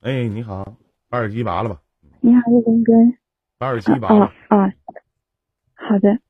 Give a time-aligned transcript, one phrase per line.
[0.00, 0.76] 哎，你好，
[1.08, 1.82] 把耳机拔了吧。
[2.20, 2.92] 你好，叶林哥。
[3.58, 4.26] 把耳机拔了。
[4.48, 4.72] 哦哦，
[5.74, 6.20] 好的。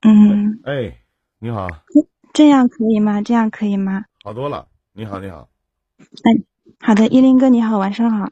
[0.00, 0.58] 嗯。
[0.64, 1.02] 哎，
[1.38, 1.68] 你好。
[2.32, 3.20] 这样可以吗？
[3.20, 4.06] 这样可以吗？
[4.24, 4.68] 好多了。
[4.94, 5.50] 你好，你好。
[5.98, 6.42] 哎，
[6.80, 8.30] 好的，依林哥，你好，晚上好。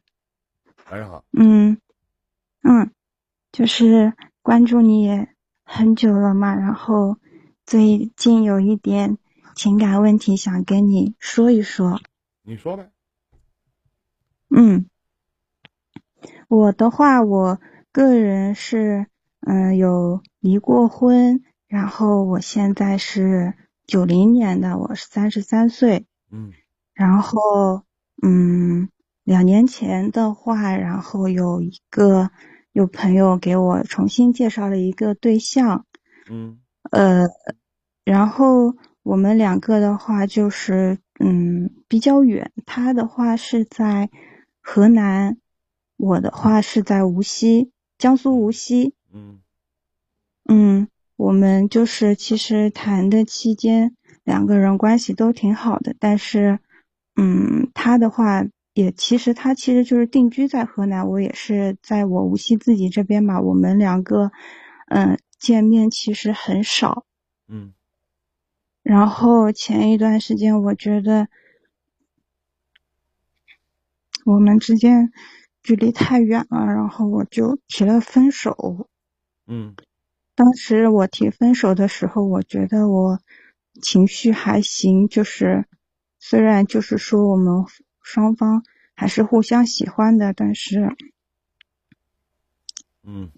[0.90, 1.22] 晚上好。
[1.32, 1.76] 嗯
[2.62, 2.90] 嗯，
[3.52, 5.28] 就是关注你也
[5.64, 7.18] 很久了嘛，然后
[7.66, 9.18] 最近有一点。
[9.54, 12.00] 情感问题想跟你说一说，
[12.42, 12.90] 你说呗。
[14.50, 14.86] 嗯，
[16.48, 17.60] 我的话，我
[17.92, 19.06] 个人是
[19.40, 23.54] 嗯有离过婚，然后我现在是
[23.86, 26.06] 九零年的，我是三十三岁。
[26.30, 26.52] 嗯，
[26.92, 27.84] 然后
[28.22, 28.88] 嗯
[29.22, 32.30] 两年前的话，然后有一个
[32.72, 35.86] 有朋友给我重新介绍了一个对象。
[36.28, 36.58] 嗯，
[36.90, 37.26] 呃，
[38.04, 38.74] 然后。
[39.04, 42.50] 我们两个的话就是，嗯，比较远。
[42.64, 44.08] 他的话是在
[44.62, 45.36] 河南，
[45.98, 48.94] 我的话是在无锡，江苏无锡。
[49.12, 49.40] 嗯，
[50.48, 55.94] 嗯，我们就是其实谈的期间，两个人关系都挺好的。
[56.00, 56.58] 但是，
[57.14, 63.38] 嗯，他的话也其实他其实就是定居在河南，我也是在我无锡自己这边嘛。
[63.38, 64.32] 我们两个，
[64.88, 67.04] 嗯，见面其实很少。
[67.48, 67.74] 嗯。
[68.84, 71.28] 然后前一段时间，我觉得
[74.26, 75.10] 我们之间
[75.62, 78.88] 距离太远了，然后我就提了分手。
[79.46, 79.74] 嗯，
[80.34, 83.20] 当时我提分手的时候，我觉得我
[83.80, 85.66] 情绪还行，就是
[86.20, 87.64] 虽然就是说我们
[88.02, 88.62] 双方
[88.94, 90.94] 还是互相喜欢的，但是，
[93.02, 93.30] 嗯，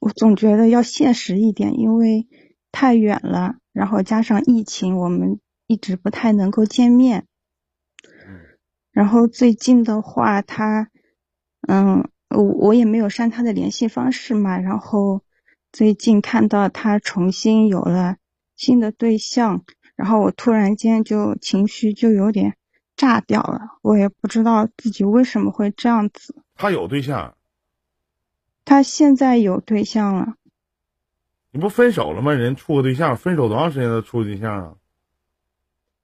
[0.00, 2.26] 我总觉得要现实一点，因为
[2.72, 3.56] 太远了。
[3.72, 7.26] 然后加上疫情，我们一直不太能够见面。
[8.90, 10.90] 然后最近的话，他，
[11.68, 14.58] 嗯，我我也没有删他的联系方式嘛。
[14.58, 15.22] 然后
[15.72, 18.16] 最近看到他重新有了
[18.56, 19.64] 新的对象，
[19.94, 22.56] 然后我突然间就情绪就有点
[22.96, 23.78] 炸掉了。
[23.82, 26.34] 我也不知道自己为什么会这样子。
[26.56, 27.36] 他有对象？
[28.64, 30.34] 他现在有对象了。
[31.52, 32.32] 你不分手了吗？
[32.32, 34.74] 人处个对象，分手多长时间才处对象啊？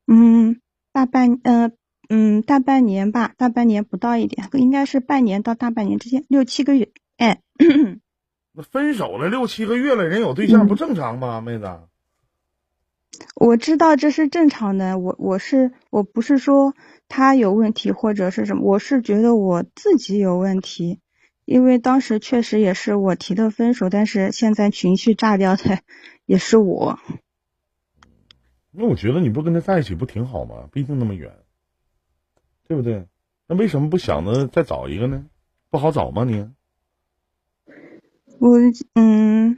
[0.08, 0.60] 嗯，
[0.92, 1.72] 大半，嗯
[2.08, 6.90] 嗯，大半年吧，大半年不到一点，应该是半年到大半年之间，六七个月。
[7.16, 7.40] 哎，
[8.52, 11.78] 那分手了六七个月了，人有对象不正常吗，妹子？
[13.34, 16.74] 我知道这是正常的，我我是我不是说
[17.08, 20.98] 他有问题或者是什么，我是觉得我自己有问题。
[21.46, 25.78] 因为当时确实也是我提的分手，但是现在情绪炸掉的
[26.26, 26.98] 也是我。
[28.72, 30.68] 那我觉得你不跟他在一起不挺好吗？
[30.72, 31.32] 毕竟那么远，
[32.66, 33.06] 对不对？
[33.46, 35.24] 那为什么不想着再找一个呢？
[35.70, 36.24] 不好找吗？
[36.24, 36.50] 你？
[38.38, 38.58] 我
[38.94, 39.56] 嗯，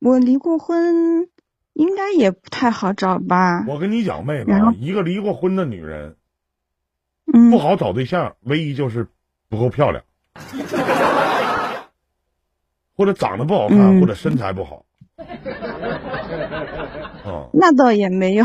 [0.00, 1.28] 我离过婚，
[1.74, 3.66] 应该也不太好找吧。
[3.68, 6.16] 我跟你讲，妹子，一个离过婚的女人，
[7.32, 9.08] 嗯，不好找对象，唯一就是
[9.50, 10.02] 不够漂亮。
[12.96, 14.84] 或者长得不好看，或者身材不好。
[17.24, 18.44] 啊， 那倒也没有，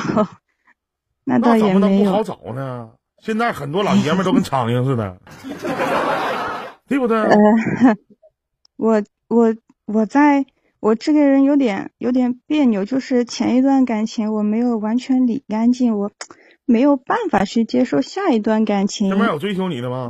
[1.25, 2.11] 那倒也没有。
[2.11, 2.91] 不好找呢？
[3.19, 5.17] 现在很多老爷们都跟苍蝇似的，
[6.87, 7.17] 对不对？
[7.19, 7.35] 呃，
[8.77, 9.55] 我我
[9.85, 10.45] 我在
[10.79, 16.11] 我这个人有点有点别扭，就是前一段感情我没有完全理干净，我
[16.65, 19.09] 没有办法去接受下一段感情。
[19.09, 20.09] 身边有追求你的吗？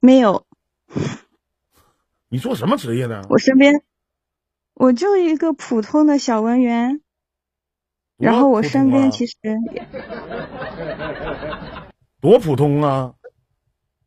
[0.00, 0.46] 没有。
[2.28, 3.26] 你做什么职业的？
[3.30, 3.82] 我身边，
[4.74, 7.00] 我就一个普通的小文员。
[8.16, 9.36] 然后我身边其实
[12.20, 13.14] 多普通啊！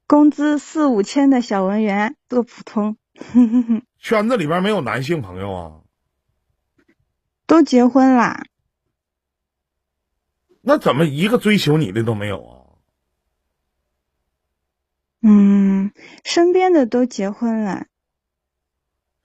[0.06, 2.98] 工资四五千的小文员，多普通。
[3.98, 5.82] 圈子里边没有男性朋友啊？
[7.48, 8.44] 都结婚啦。
[10.62, 12.58] 那怎么一个追求你的都没有啊？
[15.22, 15.71] 嗯，
[16.24, 17.86] 身边的都结婚了，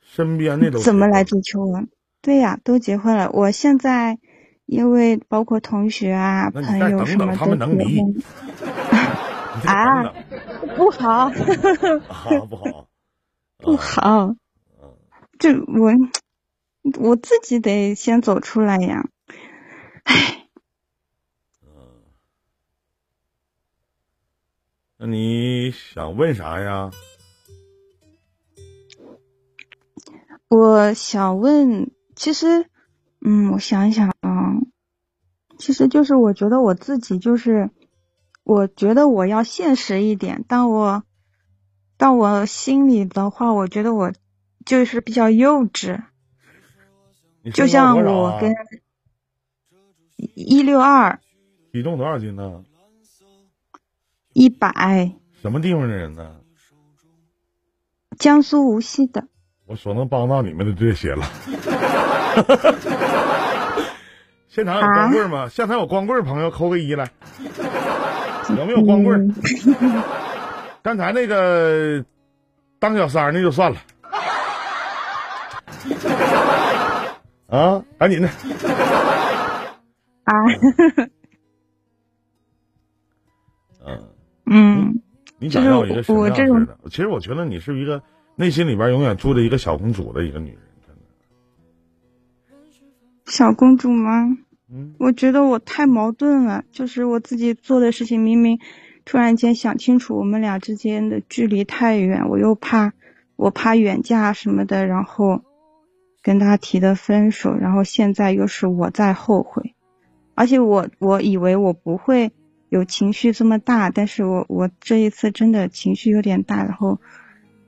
[0.01, 1.85] 身边的都怎么来追求我？
[2.23, 3.31] 对呀，都结婚了。
[3.33, 4.19] 我现在
[4.65, 8.01] 因为包括同学啊、朋友什么的，他们能离
[9.67, 10.13] 啊？
[10.77, 11.31] 不好，
[12.09, 12.89] 好不好？
[13.59, 14.35] 不好。
[15.39, 15.93] 就我
[17.01, 19.09] 我自己得先走出来呀。
[20.05, 20.46] 唉。
[24.99, 26.91] 那你想问啥呀？
[30.49, 32.67] 我想问，其实，
[33.21, 34.55] 嗯，我想一想啊，
[35.59, 37.69] 其实就是我觉得我自己就是，
[38.43, 40.45] 我觉得我要现实一点。
[40.49, 41.03] 但我，
[41.99, 44.13] 但我心里的话，我觉得我
[44.65, 46.05] 就是比较幼稚。
[47.53, 48.55] 就像我跟
[50.35, 51.21] 一六二，
[51.73, 52.65] 体重多少斤呢？
[54.37, 55.11] 一百。
[55.41, 56.37] 什么地方的人呢？
[58.19, 59.27] 江苏无锡的。
[59.65, 61.25] 我所能帮到你们的这些了。
[64.47, 65.49] 现场有光棍吗？
[65.49, 67.11] 现场有光棍朋友扣个一来。
[68.51, 69.35] 有没有光棍？
[70.83, 72.05] 刚才那个
[72.79, 73.79] 当小三那就算了。
[77.49, 78.29] 啊，赶紧的。
[80.25, 80.33] 啊。
[83.87, 84.16] 嗯。
[84.47, 85.03] 嗯。
[85.39, 86.79] 你想要一个什么样式的？
[86.89, 88.03] 其实我觉得你是一个
[88.37, 90.59] 内心里边永远住着一个小公主的一个女人，
[93.27, 94.39] 小公主吗？
[94.73, 98.59] 嗯，我觉得我太矛盾了，就是我自己做的事情，明明
[99.05, 102.95] 突然间想清楚，我们俩之间的距离太远，我又怕
[103.37, 105.43] 我怕远嫁什么的，然后
[106.23, 109.75] 跟他提的分手，然后现在又是我在后悔，
[110.35, 112.33] 而且我我以为我不会。
[112.69, 117.01] 有情绪这么大，但是我我这一次真的情绪有点大，然后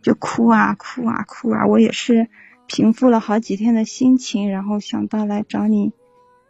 [0.03, 2.29] 就哭啊哭啊哭啊，我也是
[2.67, 5.93] 平复了好几天的心情，然后想到来找你，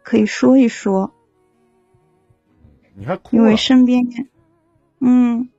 [0.03, 1.13] 可以说一说。
[2.95, 3.37] 你还哭？
[3.37, 4.03] 因为身边，
[4.99, 5.49] 嗯。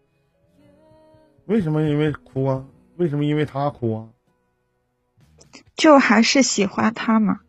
[1.46, 2.64] 为什么因为哭啊？
[2.96, 4.08] 为什么因为他哭啊？
[5.75, 7.40] 就还是喜欢他嘛。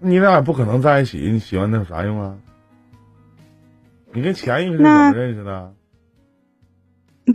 [0.00, 2.38] 你俩也不可能在一起，你喜欢他有啥用啊？
[4.12, 5.74] 你跟前一个是怎么认识的？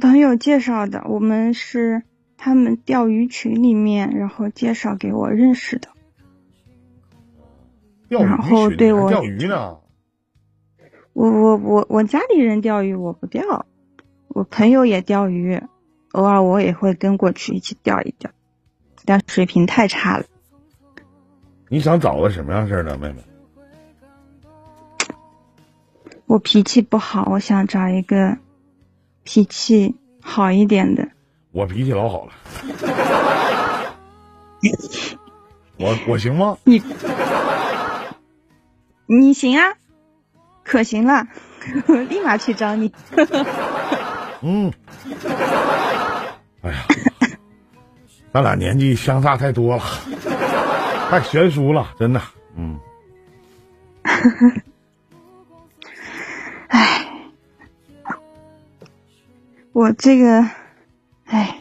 [0.02, 2.04] 朋友介绍的，我们是
[2.36, 5.88] 他们钓鱼群里面，然后介绍给我认识的。
[8.10, 9.78] 然后对我钓鱼呢？
[11.14, 13.66] 我我我我家里人钓鱼，我不钓。
[14.28, 15.62] 我朋友也钓鱼，
[16.12, 18.30] 偶尔我也会跟过去一起钓一钓，
[19.06, 20.26] 但水平太差了。
[21.70, 23.24] 你想找个什么样式的妹妹？
[26.28, 28.38] 我脾气不好，我想找一个
[29.24, 31.08] 脾气好一点的。
[31.52, 32.32] 我脾气老好了，
[35.78, 36.58] 我我行吗？
[36.66, 36.82] 你
[39.08, 39.74] 你行啊，
[40.64, 41.28] 可行了，
[42.10, 42.92] 立马去找你。
[44.42, 44.74] 嗯，
[46.62, 46.86] 哎呀，
[48.34, 49.84] 咱俩年纪相差太多了，
[51.10, 52.22] 太悬殊了，真的，
[52.58, 52.80] 嗯。
[59.76, 60.50] 我这个，
[61.26, 61.60] 哎，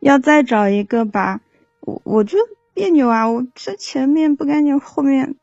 [0.00, 1.40] 要再找一个吧，
[1.82, 2.36] 我我就
[2.74, 3.30] 别扭啊！
[3.30, 5.36] 我这前面不干净，后面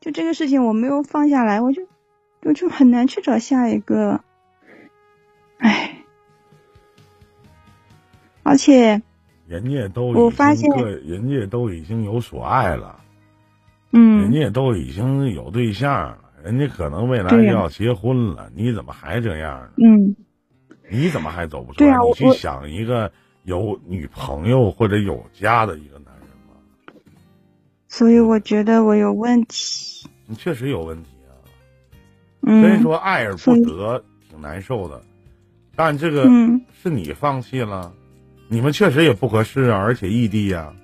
[0.00, 1.86] 就这个事情我没有放下来，我就
[2.42, 4.24] 我就很难去找下一个，
[5.58, 5.98] 哎，
[8.42, 9.02] 而且
[9.46, 10.70] 人家都我发现
[11.04, 12.98] 人家都已经有所爱了，
[13.90, 16.31] 嗯，人家都已经有对象了。
[16.42, 19.70] 人家可能未来就要结婚了，你怎么还这样呢？
[19.84, 20.16] 嗯，
[20.90, 21.96] 你怎么还走不出来？
[21.98, 23.12] 你去想一个
[23.44, 26.54] 有女朋友或者有家的一个男人吗？
[27.88, 30.06] 所以我觉得我有问题。
[30.26, 31.32] 你确实有问题啊。
[32.42, 32.62] 嗯。
[32.62, 35.00] 所以说爱而不得挺难受的，
[35.76, 36.24] 但这个
[36.82, 37.92] 是你放弃了，
[38.48, 40.74] 你们确实也不合适啊，而且异地呀。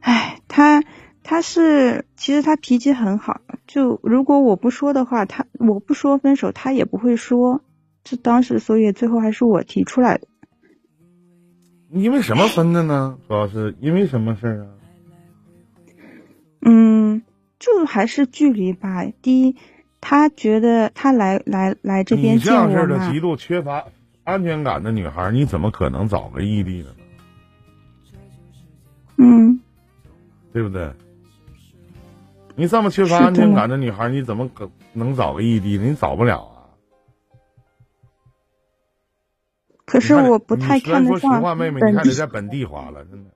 [0.00, 0.82] 哎，他。
[1.24, 3.40] 他是，其实他脾气很好。
[3.66, 7.62] 就如果我不说的话，他我不说分手，他也不会说。
[8.04, 10.28] 这当时，所以最后还是我提出来的。
[11.90, 13.18] 因为什么分的呢？
[13.26, 14.66] 主要是因为什么事儿啊？
[16.60, 17.22] 嗯，
[17.58, 19.06] 就还是距离吧。
[19.22, 19.56] 第一，
[20.02, 23.86] 他觉得他来来来这边见我你这样式的极度缺乏
[24.24, 26.96] 安全感的女孩，你怎么可能找个异地的呢？
[29.16, 29.60] 嗯，
[30.52, 30.92] 对不对？
[32.56, 35.84] 你这么缺乏安全感的女孩，你怎么可能找个异地的？
[35.84, 36.70] 你找不了啊！
[39.84, 41.20] 可是我不太看得上。
[41.20, 43.30] 说实话，妹妹，你还得在本地花了，真的。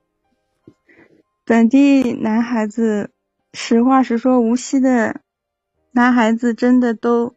[1.45, 3.11] 本地男孩子，
[3.53, 5.19] 实话实说，无锡的
[5.91, 7.35] 男孩子真的都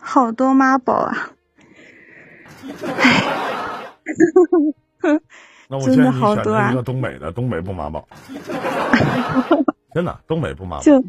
[0.00, 1.30] 好多妈宝啊！
[5.68, 8.06] 那我 建议你选择一个东北的，东北不妈宝。
[9.92, 10.84] 真的，东北不麻烦。
[10.84, 11.08] 就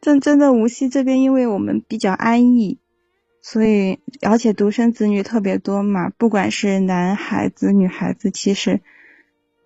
[0.00, 2.78] 真真的无锡这边，因为我们比较安逸，
[3.42, 8.80] 所以而且独生子女特别多嘛，不管是男孩子女孩子，其实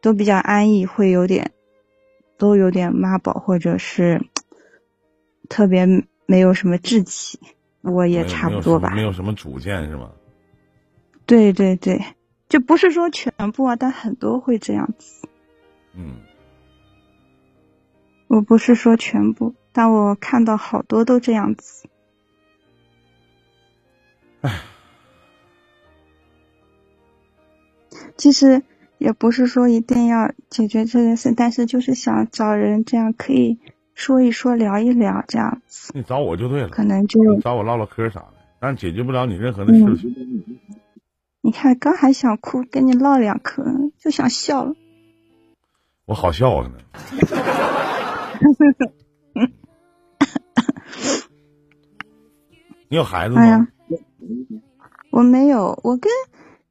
[0.00, 1.52] 都比较安逸，会有点
[2.36, 4.22] 都有点妈宝，或者是
[5.48, 5.86] 特别
[6.26, 7.38] 没有什么志气。
[7.82, 8.94] 我也差不多吧。
[8.94, 10.10] 没有什么主见是吗？
[11.26, 12.02] 对对对，
[12.48, 15.28] 就不是说全部啊，但很多会这样子。
[15.94, 16.16] 嗯。
[18.34, 21.88] 我不是说全部，但我看到好多都这样子。
[24.40, 24.60] 唉。
[28.16, 28.64] 其实
[28.98, 33.60] 也不是说一定要解决这件事，但是就是想找人这样可以
[33.94, 35.92] 说一说、聊一聊这样子。
[35.94, 40.12] 你找我就对了，可能就找我唠唠嗑啥的，但解决不了你任何的事情。
[41.40, 43.62] 你看，刚还想哭，跟你唠两嗑
[43.96, 44.74] 就想笑了。
[46.06, 46.72] 我好笑呢。
[52.88, 53.68] 你有孩子吗？
[55.10, 56.10] 我没有，我跟。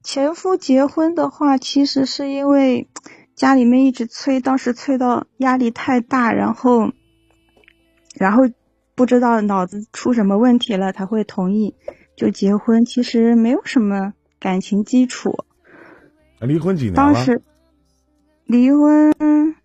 [0.05, 2.89] 前夫结婚的话，其实是因为
[3.35, 6.91] 家里面一直催，当时催到压力太大，然后，
[8.13, 8.43] 然后
[8.95, 11.73] 不知道脑子出什么问题了，才会同意
[12.17, 12.83] 就结婚。
[12.83, 15.45] 其实没有什么感情基础。
[16.41, 17.41] 离婚几年当时
[18.43, 19.55] 离婚，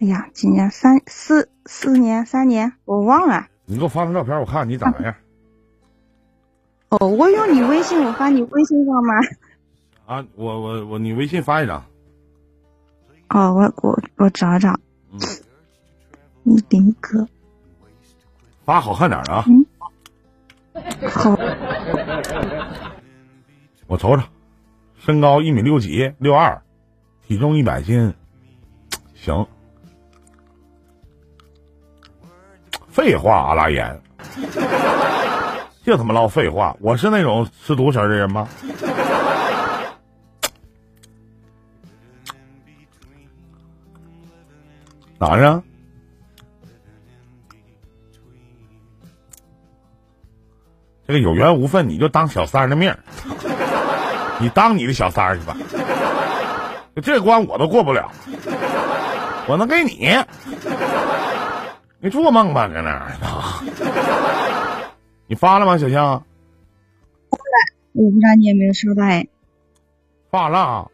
[0.00, 0.70] 哎呀，几年？
[0.70, 2.24] 三四四年？
[2.24, 2.72] 三年？
[2.84, 3.48] 我忘了。
[3.66, 5.14] 你给我发张照片，我看看你长啥样。
[6.90, 9.14] 哦，我用你微信，我发你微信上吗？
[10.06, 11.84] 啊，我我我，你微信发一张。
[13.28, 14.78] 哦，我我我找找。
[15.12, 15.18] 嗯。
[16.44, 17.28] 你林哥。
[18.64, 19.44] 发好看点的啊。
[19.46, 19.66] 嗯。
[21.10, 21.36] 好。
[23.86, 24.22] 我瞅瞅，
[24.96, 26.62] 身高一米六几，六二，
[27.26, 28.14] 体重一百斤，
[29.14, 29.46] 行。
[32.90, 34.00] 废话，阿拉言。
[35.84, 36.76] 就他妈唠废话！
[36.80, 38.46] 我是那种吃独食的人吗？
[45.18, 45.62] 哪儿
[51.06, 52.94] 这个有缘无分，你就当小三的命
[54.38, 55.56] 你当你的小三去吧。
[57.02, 58.12] 这关我都过不了，
[59.48, 60.14] 我能给你？
[62.00, 63.10] 你做梦吧，搁那儿。
[65.26, 66.24] 你发了吗，小象？
[67.30, 69.26] 发了，我不知道你有没有收到哎。
[70.30, 70.90] 发了。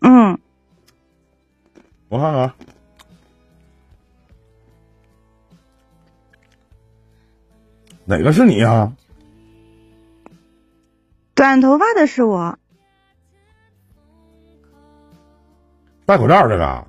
[0.00, 0.38] 嗯。
[2.08, 2.52] 我看看。
[8.04, 8.92] 哪个是你啊？
[11.34, 12.56] 短头发的是我。
[16.06, 16.86] 戴口罩这个。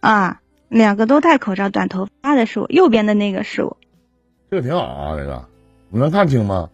[0.00, 3.76] 啊，两个都戴口罩，短头发的是我，右边的那个是我。
[4.50, 5.48] 这个挺好啊，这个
[5.90, 6.70] 你能看清吗？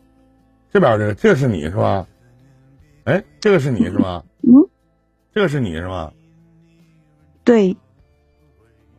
[0.73, 2.07] 这边这个，这个是你是吧？
[3.05, 4.25] 哎，这个是你是吧？
[4.43, 4.69] 嗯，
[5.33, 6.13] 这个是你是吧？
[7.45, 7.77] 对。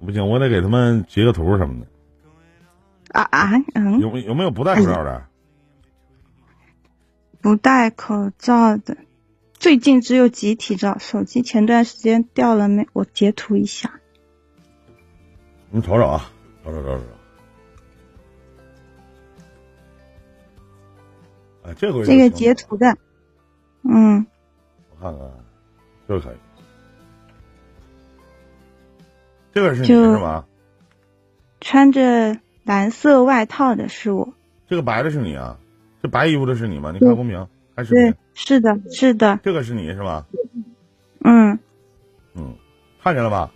[0.06, 1.88] 不行，我得给他们截个图什么的。
[3.12, 4.00] 啊啊，嗯。
[4.00, 5.26] 有有没有不戴口罩的？
[7.42, 8.98] 不戴口罩的，
[9.54, 12.88] 最近只有集体照，手机前段时间掉了没？
[12.94, 14.00] 我截图一下。
[15.76, 16.32] 你瞅瞅啊，
[16.64, 17.04] 瞅瞅瞅瞅。
[21.66, 22.96] 哎这回这个截图的，
[23.84, 24.26] 嗯，
[24.92, 25.30] 我看看，
[26.08, 26.36] 这个可以，
[29.52, 30.46] 这个是你是吗？
[31.60, 34.34] 穿着蓝色外套的是我。
[34.70, 35.60] 这个白的是你啊？
[36.02, 36.94] 这白衣服的是你吗？
[36.94, 37.94] 你看公屏还是？
[37.94, 39.42] 对，是的，是的。
[39.44, 40.26] 这个是你是吧？
[41.26, 41.60] 嗯。
[42.34, 42.56] 嗯，
[43.04, 43.52] 看见了吧？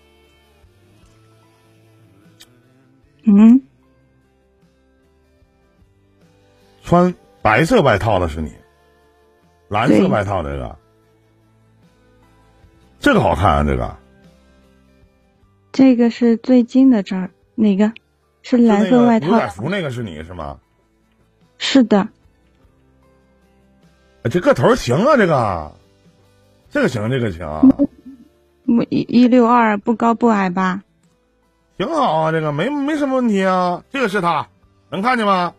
[3.38, 3.62] 嗯。
[6.84, 7.14] 穿。
[7.42, 8.52] 白色外套的是你，
[9.70, 10.78] 蓝色外套这个，
[13.00, 13.96] 这个好看啊，这个。
[15.72, 17.94] 这个是最近的这儿，哪个？
[18.42, 19.28] 是蓝色外套。
[19.28, 20.60] 牛仔服那个是你是吗？
[21.58, 22.10] 是的。
[24.30, 25.76] 这个头行啊，这个，
[26.70, 27.48] 这个行，这个行。
[28.68, 30.84] 我一一六二，不高不矮吧？
[31.80, 33.86] 挺好啊，这个没没什么问题啊。
[33.90, 34.50] 这个是他，
[34.90, 35.54] 能看见吗？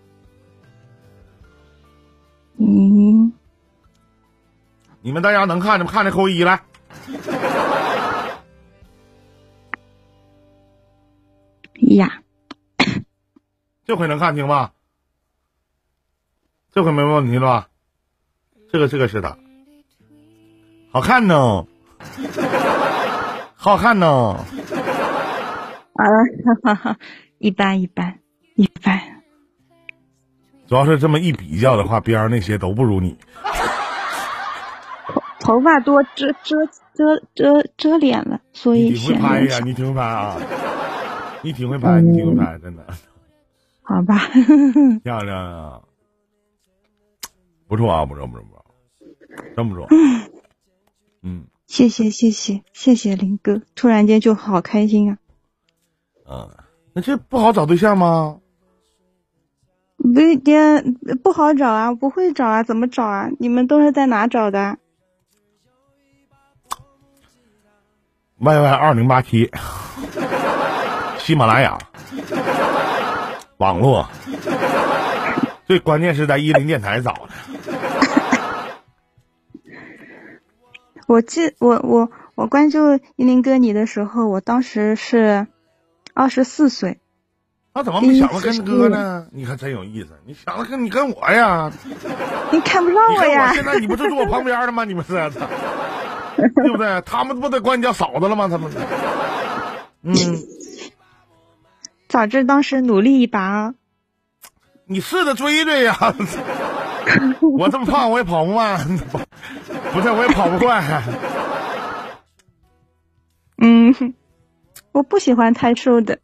[2.58, 3.32] 嗯，
[5.00, 6.60] 你们大家能看见吗看着扣一来。
[11.96, 12.20] 呀，
[13.86, 14.72] 这回能看清吧？
[16.70, 17.68] 这回没问题了吧？
[18.70, 19.38] 这个这个是他，
[20.92, 21.66] 好看呢，
[23.56, 24.44] 好看呢。
[26.02, 26.08] 啊，
[26.64, 26.98] 哈哈，
[27.38, 28.18] 一般一般
[28.56, 29.00] 一般。
[30.66, 33.16] 主要是这么一比较的话，边儿那些都不如你。
[35.08, 40.36] 头头发多遮遮遮遮遮脸了，所以你挺会显拍呀，得你挺会拍啊，
[41.42, 42.86] 你挺会拍，你挺会拍，真的
[43.82, 44.16] 好吧。
[45.02, 45.80] 漂亮啊，
[47.66, 48.64] 不错啊，不错不错不错，
[49.56, 49.88] 真不错。
[51.22, 55.18] 嗯谢谢谢谢谢谢林哥，突然间就好开心啊！
[56.30, 56.48] 嗯，
[56.92, 58.38] 那这不好找对象吗？
[59.96, 63.28] 不一定不好找啊，不会找啊，怎么找啊？
[63.40, 64.78] 你们都是在哪找的
[68.38, 69.50] ？Y Y 二零八七，
[71.18, 71.76] 喜马拉雅，
[73.58, 74.06] 网络，
[75.66, 77.28] 最关键是在一零电台找的。
[81.08, 85.48] 我记我我我关注一林哥你的时候，我当时是
[86.20, 86.98] 二十四岁，
[87.72, 89.26] 那怎么没想着跟哥呢？
[89.32, 91.72] 你看真有意思，你想着跟你跟我呀？
[92.52, 93.54] 你看不上你看我呀我？
[93.54, 94.84] 现在你不是坐我旁边的吗？
[94.84, 95.46] 你们是，操
[96.36, 97.00] 对不对？
[97.06, 98.48] 他们不得管你叫嫂子了吗？
[98.48, 98.70] 他们，
[100.02, 100.14] 嗯，
[102.06, 103.74] 早知当时努力一把啊！
[104.84, 105.96] 你试着追追呀！
[107.40, 108.98] 我这么胖，我也跑不慢，
[109.94, 111.02] 不是，我也跑不快。
[113.56, 113.94] 嗯，
[114.92, 116.18] 我不喜欢太瘦的。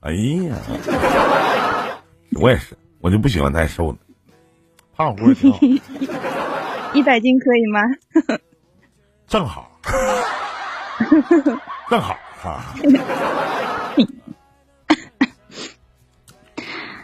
[0.00, 0.56] 哎呀，
[2.40, 3.98] 我也是，我就不喜欢太瘦的，
[4.96, 5.58] 胖乎的挺好，
[6.94, 7.80] 一百斤可以吗？
[9.26, 9.70] 正好，
[11.90, 12.74] 正好啊。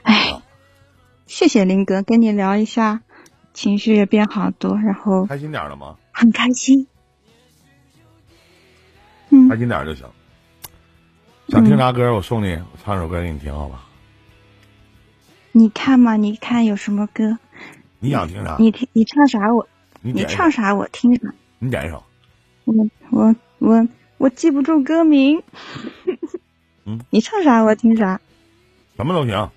[0.04, 0.40] 哎，
[1.26, 3.02] 谢谢林哥，跟你聊一下，
[3.52, 5.96] 情绪也变好多，然后开心点了吗？
[6.12, 6.86] 很开心。
[9.30, 10.06] 嗯开心点就行。
[11.48, 13.84] 想听啥歌，我送你，我唱首歌给你听，好吧？
[15.52, 17.38] 你看嘛，你看有什么歌？
[18.00, 18.56] 你想听啥？
[18.58, 19.68] 你听，你唱啥我，
[20.00, 21.32] 你你唱啥我听啥。
[21.58, 22.02] 你点一首。
[22.64, 22.74] 我
[23.10, 25.42] 我我我记不住歌名。
[26.84, 28.20] 嗯， 你唱啥我听啥。
[28.96, 29.50] 什么都行，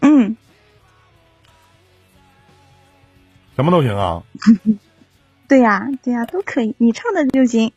[0.00, 0.36] 嗯，
[3.54, 4.22] 什么都行啊。
[5.46, 7.70] 对呀对呀都可以，你唱的就行。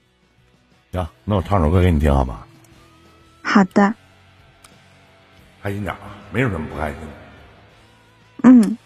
[0.93, 2.46] 行，那我唱首歌给你听，好吧？
[3.49, 3.93] 好的，
[5.63, 5.99] 开心点啊，
[6.33, 7.07] 没有什么不开心的。
[8.43, 8.77] 嗯。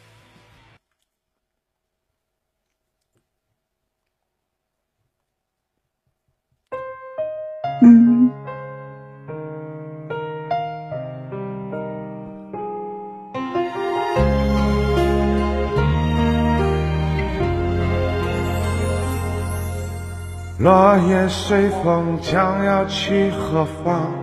[7.81, 8.31] 嗯，
[20.59, 24.20] 落叶随风将要去何方？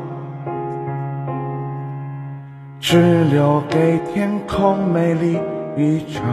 [2.91, 5.39] 只留给天空美丽
[5.77, 6.25] 一张。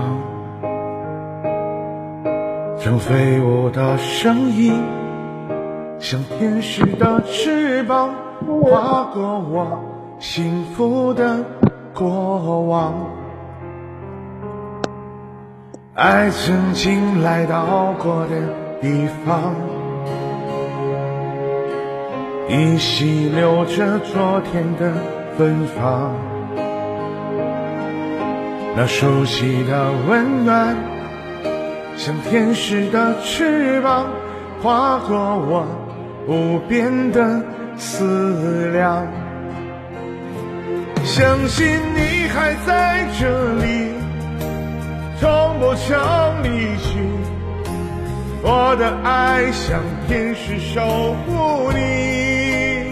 [2.79, 4.81] 正飞舞的声音，
[5.99, 8.15] 像天使的翅膀，
[8.63, 9.83] 划过我
[10.17, 11.43] 幸福的
[11.93, 12.93] 过往。
[15.93, 19.53] 爱曾经来到过的地方。
[22.47, 24.93] 依稀留着昨天的
[25.37, 26.13] 芬芳，
[28.77, 30.75] 那熟悉的温暖，
[31.95, 34.07] 像天使的翅膀，
[34.61, 35.65] 划过我
[36.27, 37.41] 无边的
[37.77, 39.07] 思量。
[41.05, 43.93] 相信你还在这里，
[45.21, 45.97] 从不曾
[46.43, 46.99] 离去。
[48.43, 52.91] 我的爱像天使守护你。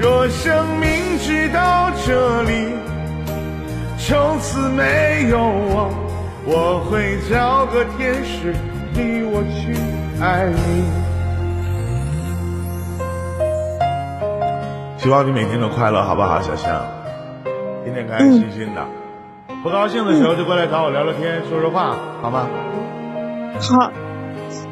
[0.00, 2.72] 若生命直到这里，
[4.06, 5.88] 从此没有我，
[6.44, 8.52] 我会找个天使
[8.92, 9.74] 替我去
[10.22, 10.84] 爱你。
[14.98, 16.84] 希望你每天都快乐，好不好，小象？
[17.82, 18.84] 天天开开心心的，
[19.62, 22.46] 不高兴的时候就过来找我聊聊天，说说话，好吗？
[23.58, 23.90] 好，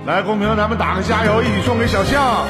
[0.05, 2.45] 来，公屏，咱们打个加油，一起送给小象。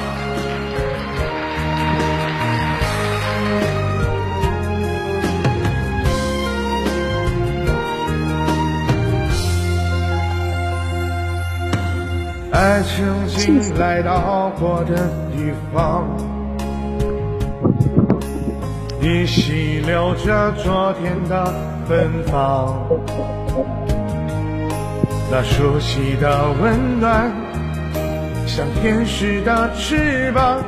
[12.53, 14.95] 爱曾经来到过的
[15.35, 16.07] 地方，
[19.01, 21.47] 依稀留着昨天的
[21.89, 22.77] 芬芳。
[25.31, 27.33] 那熟悉的温暖，
[28.47, 30.63] 像天使的翅膀，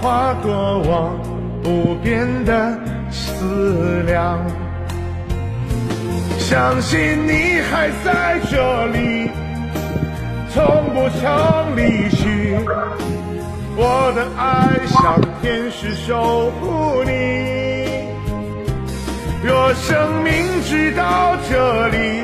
[0.00, 1.20] 划过我
[1.66, 2.78] 无边的
[3.10, 4.38] 思量。
[6.38, 9.30] 相信你还在这里，
[10.56, 10.64] 从
[10.94, 12.56] 不曾离去。
[13.76, 17.10] 我的爱像天使守护你。
[19.44, 20.32] 若生命
[20.64, 22.22] 只到这里，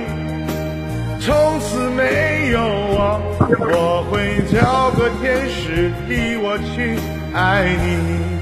[1.20, 3.20] 从此没有我，
[3.60, 6.96] 我会找个天使替我去
[7.34, 8.32] 爱你。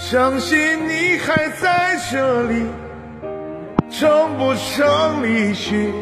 [0.00, 0.56] 相信
[0.88, 2.64] 你还在这里，
[3.90, 5.92] 从不曾离去。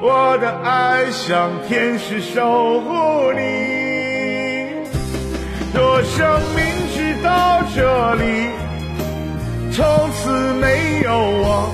[0.00, 3.38] 我的爱像天使守护你。
[5.74, 8.50] 若生命只到这里，
[9.72, 11.70] 从此没有我，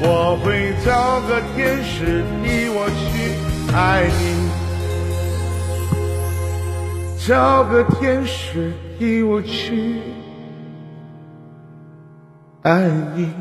[0.00, 3.34] 我会找个天使替我去
[3.74, 4.50] 爱你，
[7.26, 10.00] 找个天使替我去。
[12.62, 13.32] 爱你。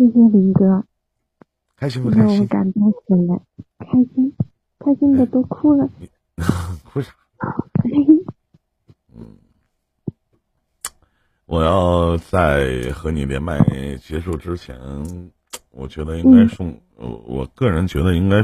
[0.00, 0.82] 谢谢林哥，
[1.76, 2.46] 开心不开心？
[2.46, 3.42] 感动死了，
[3.80, 4.34] 开心，
[4.78, 5.86] 开心的都哭了。
[6.90, 7.12] 哭啥？
[9.14, 9.36] 嗯
[11.44, 13.58] 我要在和你连麦
[13.98, 14.74] 结束之前，
[15.70, 18.42] 我觉得应该送，我我个人觉得应该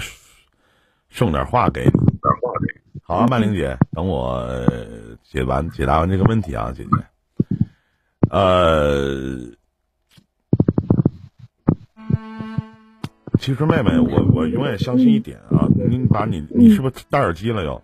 [1.08, 1.92] 送点话给你。
[3.02, 4.46] 好啊，曼玲姐，等我
[5.22, 6.90] 解完解答完这个问题啊，姐姐。
[8.28, 9.38] 呃，
[13.46, 17.80] 其实妹妹，我我永远相信一点啊，你把你你是不是戴耳机了又？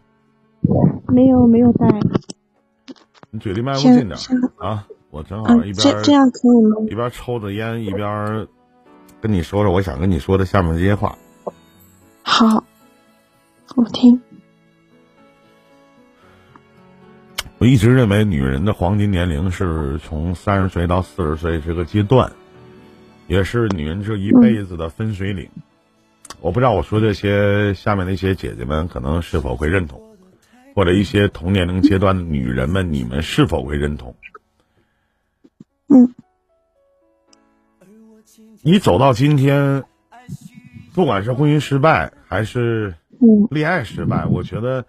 [1.06, 1.86] 没有没有戴，
[3.30, 4.84] 你嘴离麦克近点儿啊！
[5.10, 6.76] 我正好嗯一，边这这样可以吗？
[6.90, 8.48] 一边抽着烟，一边
[9.20, 11.16] 跟你说说我想跟你说的下面这些话。
[12.24, 12.64] 好，
[13.76, 14.20] 我听。
[17.58, 22.32] 我一直认为女人的黄金年龄是从三十岁到四十岁这个阶段，
[23.26, 25.48] 也是女人这一辈子的分水岭。
[26.40, 30.16] 我不知道我说这些，下面那些姐姐们可能是否会认同，
[30.74, 34.16] 或者一些同年龄阶段的女人们，你们是否会认同？
[35.88, 36.14] 嗯，
[38.62, 39.84] 你走到今天，
[40.94, 42.94] 不管是婚姻失败还是
[43.50, 44.84] 恋爱失败，我觉得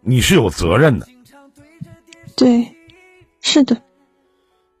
[0.00, 1.06] 你是有责任的。
[2.36, 2.74] 对，
[3.40, 3.80] 是的，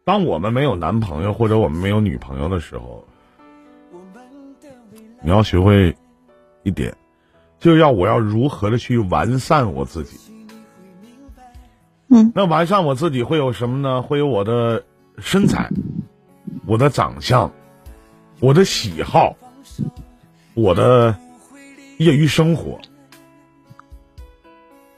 [0.04, 3.06] 当我们没有男朋友或者我们没有女朋友的时候，
[5.20, 5.96] 你要学会
[6.64, 6.96] 一点，
[7.60, 10.18] 就要我要如何的去完善我自己。
[12.08, 14.02] 嗯那完善我自己会有什么呢？
[14.02, 14.84] 会有我的
[15.18, 15.70] 身材，
[16.66, 17.52] 我的长相，
[18.40, 19.36] 我的喜好，
[20.54, 21.16] 我的
[21.98, 22.80] 业余生活。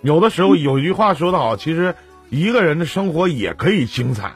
[0.00, 1.94] 有的时候有一句话说得好，其实
[2.30, 4.32] 一个人的生活也可以精彩，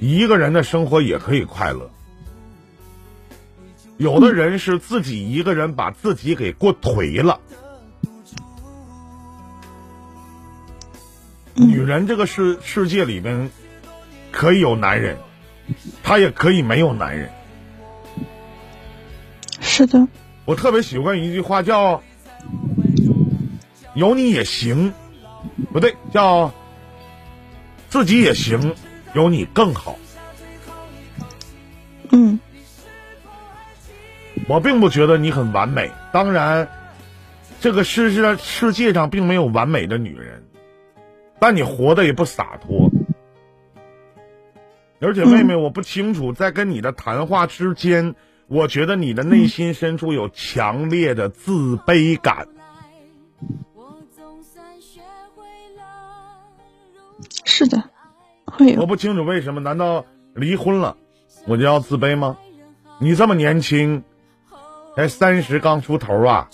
[0.00, 1.90] 一个人的生活也可以快乐。
[3.96, 7.40] 有的人是自己一个人把自己给过颓了。
[11.54, 13.50] 女人这个世世界里面，
[14.30, 15.18] 可以有男人，
[16.04, 17.28] 她也可以没有男人。
[19.60, 20.06] 是的，
[20.44, 22.00] 我特别喜欢一句话，叫
[23.94, 24.92] “有你也行”，
[25.72, 26.52] 不对，叫
[27.90, 28.76] “自己也行，
[29.18, 29.98] 有你更好
[32.10, 32.38] 嗯”。
[34.48, 36.68] 我并不觉得你很完美，当然，
[37.60, 40.42] 这个世世世界上并没有完美的女人，
[41.38, 42.90] 但你活得也不洒脱。
[45.00, 48.14] 而且，妹妹，我不清楚，在跟你的谈话之间，
[48.46, 52.48] 我觉得你的内心深处有强烈的自卑感。
[57.44, 57.90] 是的，
[58.58, 58.80] 会有。
[58.80, 59.60] 我不清楚为什么？
[59.60, 60.96] 难道离婚了，
[61.46, 62.36] 我就要自卑吗？
[63.00, 64.02] 你这么年轻，
[64.96, 66.50] 才三十刚出头啊！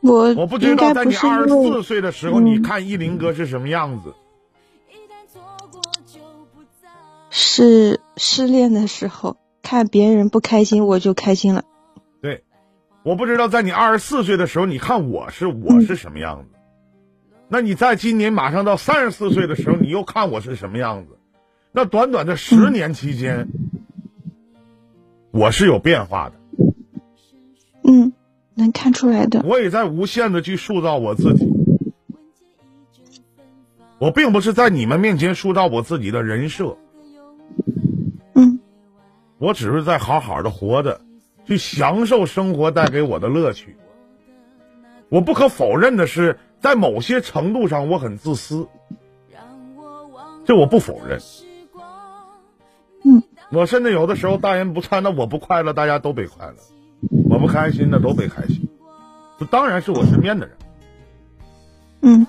[0.00, 4.14] 我我不知道在你二十四岁的时候，嗯你看依林哥是什么样子。
[7.30, 11.64] 是失恋的时候，看别人不开心我就开心了。
[12.20, 12.44] 对，
[13.04, 16.48] 我不知道在你二十四岁的时候，你看我是我是什么样子。
[17.52, 21.18] 那你在今年马上到三十四岁的时候，你又看我是什么样子？
[21.70, 23.46] 那短短的十年期间，
[25.30, 26.34] 我是有变化的。
[27.84, 28.14] 嗯，
[28.54, 29.42] 能看出来的。
[29.44, 31.46] 我也在无限的去塑造我自己。
[33.98, 36.78] 我并不是在你们面前塑造我自己的人设，
[38.34, 38.60] 嗯
[39.36, 41.02] 我只是在好好的活着，
[41.44, 43.76] 去享受生活带给我的乐趣。
[45.10, 48.68] 我不可否认的是，在某些程度上我很自私，
[50.44, 51.20] 这我不否认。
[53.04, 53.20] 嗯，
[53.50, 56.54] 我甚至有的时候大言不惭，那我不快乐，大家都别快乐；
[57.28, 58.68] 我不开心，那都别开心。
[59.40, 60.56] 这当然是我身边的人。
[62.02, 62.26] 嗯，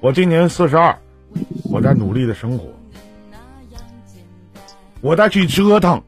[0.00, 0.98] 我今年四十二，
[1.70, 2.72] 我在努力的生活，
[5.02, 6.02] 我在去折腾，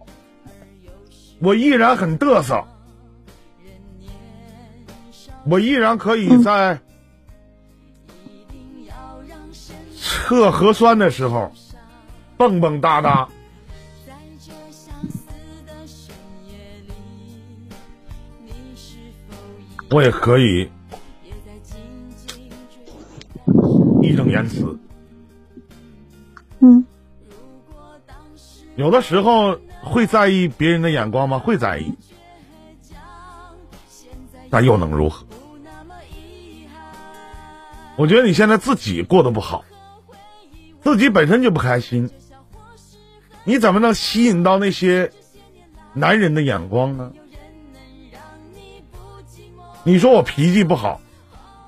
[1.41, 2.65] 我依然很嘚瑟，
[5.51, 6.79] 我依然可以在
[9.97, 11.51] 测核酸的时候
[12.37, 13.29] 蹦蹦哒哒。
[19.91, 20.71] 我也可以
[24.03, 24.79] 义正言辞。
[26.61, 26.85] 嗯，
[28.77, 31.39] 有的时候会在意别人的眼光吗？
[31.39, 31.91] 会在意，
[34.51, 35.25] 但又能如何？
[37.99, 39.65] 我觉得你现在自己过得不好，
[40.83, 42.09] 自己本身就不开心，
[43.43, 45.11] 你怎么能吸引到那些
[45.95, 47.11] 男人的眼光呢？
[49.83, 51.01] 你说我脾气不好，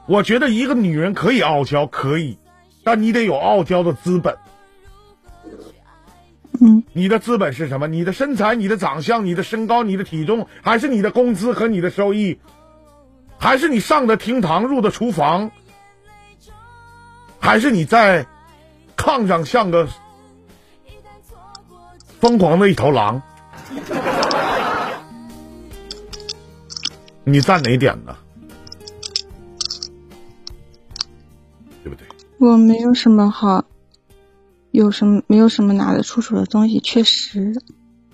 [0.07, 2.39] 我觉得一个女人可以傲娇，可以，
[2.85, 4.37] 但你得有傲娇的资本。
[6.61, 7.89] 嗯，你的资本是什么？
[7.89, 12.39] 你的身材、你的长相、你的身高、你的体重，还是你的工资和你的收益？
[13.37, 15.51] 还是你上的厅堂、入的厨房？
[17.41, 18.25] 还是你在
[18.97, 19.89] 炕上像个
[22.21, 23.21] 疯狂的一头狼？
[27.25, 28.17] 你占哪点呢？
[31.83, 32.07] 对不对？
[32.39, 33.65] 我没有什么好，
[34.71, 37.55] 有什么没有什么拿得出手的东西，确实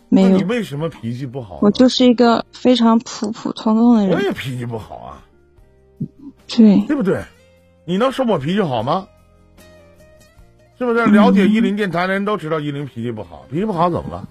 [0.08, 0.44] 没那你。
[0.44, 1.58] 为什么脾气不好？
[1.62, 5.24] 我就是一个非常普普通通的人我，也脾气不好啊，
[6.46, 7.24] 对，对不对？
[7.84, 9.06] 你能说我脾气好吗？
[10.78, 11.06] 是不是？
[11.06, 14.28] 了解依林电台的人都知道依林脾气不好，脾气不好怎么了？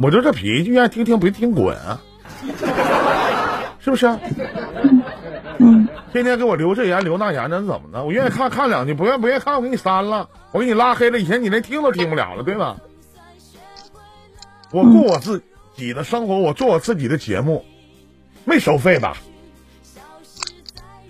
[0.00, 2.00] 我就这脾气，愿意听听，不听滚啊！
[3.80, 4.06] 是不是？
[5.58, 8.04] 嗯天天给我留这言留那言的，怎么的？
[8.04, 11.18] 我愿意看看两句，不愿不愿意看，我给你删了，我给你拉黑了。
[11.18, 12.76] 以前你连听都听不了了，对吧？
[14.72, 15.42] 我过我自
[15.74, 17.64] 己的生活，我做我自己的节目，
[18.44, 19.16] 没收费吧？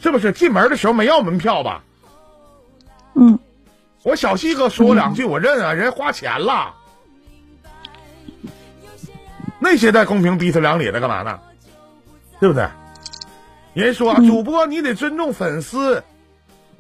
[0.01, 0.33] 是不是？
[0.33, 1.85] 进门的时候没要门票吧？
[3.15, 3.39] 嗯
[4.03, 6.75] 我小西哥说我两句，我认啊，人花钱了。
[9.59, 11.39] 那些在公屏逼他两里的干嘛呢？
[12.41, 12.67] 对不对？
[13.75, 16.03] 人说、嗯主播你得尊重粉丝，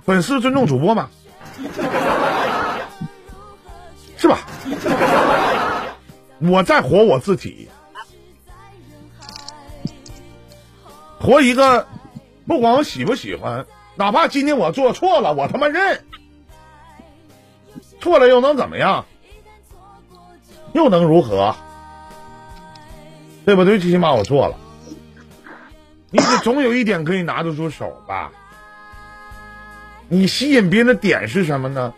[0.05, 1.11] 粉丝尊重主播嘛，
[4.17, 4.39] 是吧？
[6.41, 7.69] 我在活我自己，
[11.21, 11.87] 活一个，
[12.47, 16.03] 不管我喜不喜欢，哪怕今天我做错了，我他妈认。
[18.01, 19.05] 错了又能怎么样？
[20.73, 21.55] 又能如何？
[23.45, 23.79] 对不对？
[23.79, 24.57] 最起码我做了，
[26.11, 28.31] 你得总有一点可以拿得出手吧？
[30.09, 31.93] 你吸引别人的点是什么呢？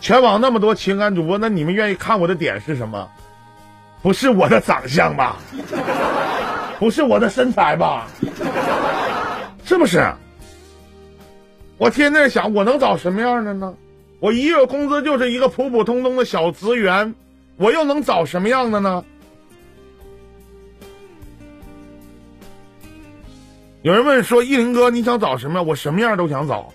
[0.00, 3.08] 全网那么多情感主播，那你们愿意看我的点是什么？
[4.02, 5.36] 不是我的长相吧？
[6.78, 8.06] 不是我的身材吧？
[9.64, 10.14] 是不是？
[11.78, 13.74] 我天天想，我能找什么样的呢？
[14.18, 17.14] 我一月工资就是一个普普通通的小职员，
[17.56, 19.04] 我又能找什么样的呢？
[23.82, 26.72] 有人问说：“依林哥，你想找什么？”我什么样都想找，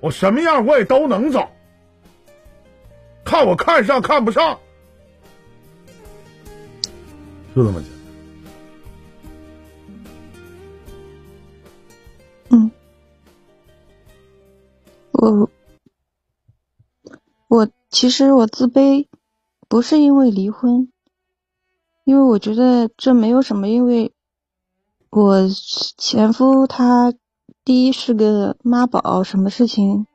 [0.00, 1.50] 我什么样我也都能找，
[3.24, 4.58] 看我看上看不上，
[7.56, 7.97] 就这么简单。
[17.90, 19.06] 其实我自卑，
[19.68, 20.92] 不是因为离婚，
[22.04, 24.12] 因为我觉得这没有什么，因为
[25.10, 25.48] 我
[25.96, 27.14] 前夫他
[27.64, 30.06] 第一是个妈宝，什么事情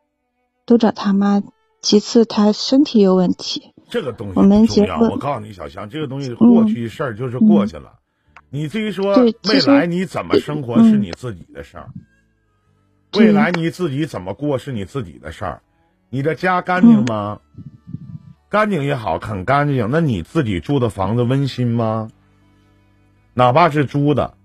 [0.66, 1.42] 都找他妈，
[1.82, 4.68] 其次他身体有问题，这个东西我们。
[4.68, 8.00] 结婚我告诉你，小强，这个东西过去的事儿就是过去了。
[8.50, 11.90] 你至于说未来你怎么生活嗯是你自己的事儿，
[13.10, 15.64] 对未来你自己怎么过是你自己的事儿。
[16.14, 17.42] 你的家干净吗？
[18.48, 19.90] 干净也好，很干净。
[19.90, 22.08] 那你自己住的房子温馨吗？
[23.34, 24.38] 哪怕是租的，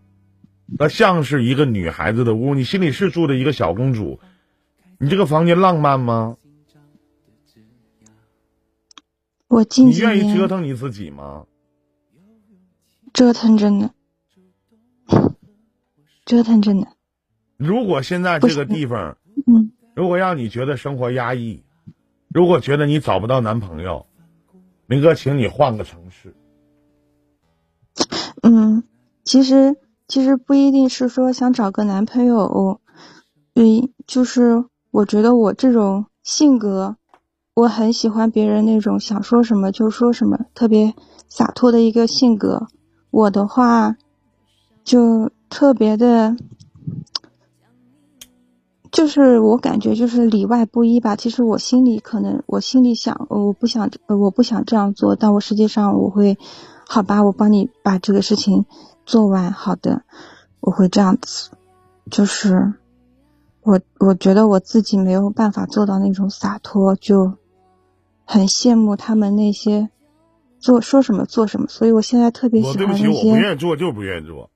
[0.78, 4.18] 那像是一个女孩子的屋，你心里是住的一个小公主，
[4.98, 6.38] 你这个房间浪漫吗？
[9.48, 11.44] 我近几你愿意折腾你自己吗？
[13.12, 13.90] 折腾着呢，
[16.24, 16.86] 折腾着呢，
[17.58, 21.64] 如果现在这个地方，嗯如果让你觉得生活压抑，
[22.28, 24.06] 如果觉得你找不到男朋友，
[24.86, 26.36] 林哥，请你换个城市。
[28.44, 28.84] 嗯，
[29.24, 29.74] 其实
[30.06, 32.80] 其实不一定是说想找个男朋友，
[33.56, 36.94] 嗯，就是我觉得我这种性格，
[37.54, 40.94] 我很喜欢别人那种想说什么就说什么，特别
[41.26, 42.68] 洒脱的一个性格。
[43.10, 43.96] 我的话，
[44.84, 46.36] 就特别的，
[48.90, 51.16] 就是我感觉就是里外不一吧。
[51.16, 56.38] 其实我心里可能，我心里想，我不想，我不想这样做，但我实际上我会，
[56.86, 58.66] 好吧，我帮你把这个事情
[59.04, 59.52] 做完。
[59.52, 60.02] 好的，
[60.60, 61.50] 我会这样子，
[62.10, 62.74] 就是
[63.62, 67.34] 我我觉得我自己没有办法做到那种洒脱，就
[68.24, 69.90] 很羡慕他们那些。
[70.60, 73.06] 做说什么做什么，所以我现在特别喜欢那些。
[73.06, 74.50] 我对不起，我不愿意做就不愿意做。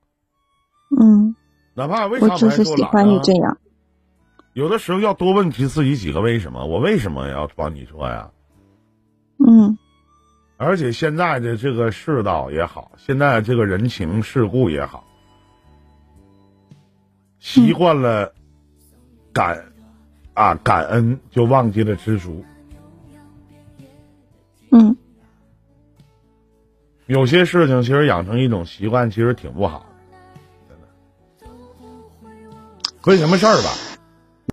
[1.00, 1.36] 嗯，
[1.74, 3.56] 哪怕为啥我就是喜欢你这样。
[4.54, 8.30] 有的时候要多问题自己几个为什么，我为什么要帮你做呀？
[9.38, 9.78] 嗯。
[10.58, 15.04] 而且现在的这个世道也好，现在这个人情世故也好，
[17.40, 18.32] 习惯了
[19.32, 19.72] 感
[20.34, 22.44] 啊感恩，就忘记了知足。
[24.70, 24.96] 嗯。
[27.06, 29.86] 有些事情其实养成一种习惯，其实挺不好的，
[30.68, 30.86] 真的。
[33.02, 33.70] 所以什么事儿吧，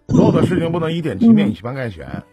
[0.10, 2.24] 所有的事情不能以点及面，以偏概全。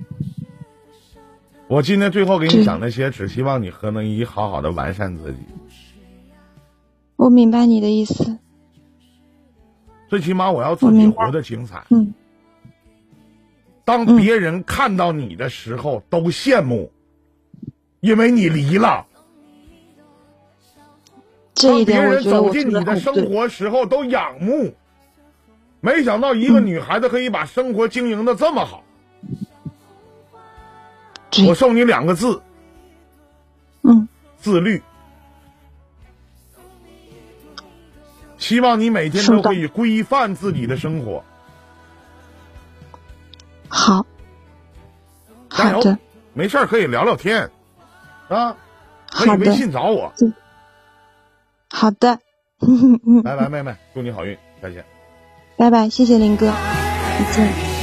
[1.69, 5.39] 我今天最后给你讲那些，只希望你和能一好好的完善自己。
[7.17, 8.39] 我明白你的意思。
[10.09, 11.85] 最起码我要自己活得精彩。
[11.91, 12.15] 嗯。
[13.85, 16.91] 当别人看到你的时候，都羡慕，
[18.01, 19.07] 因为你离了。
[21.55, 24.75] 当别人走进你的生活时候都仰慕，
[25.81, 28.83] 没想到一个女孩子可以把生活经营的这么好。
[31.47, 32.41] 我送你两个字，
[33.83, 34.09] 嗯，
[34.39, 34.83] 自律。
[38.39, 41.25] 希望你每天都可以规范自己的生活。
[43.69, 44.07] 好，
[45.51, 45.99] 加油！
[46.33, 47.51] 没事可以聊聊天，
[48.29, 48.57] 啊，
[49.11, 50.12] 可以微信找我。
[51.69, 52.19] 好的，
[53.25, 54.85] 拜拜，妹妹，祝你好运，再见。
[55.57, 57.76] 拜拜，谢谢林哥，再见。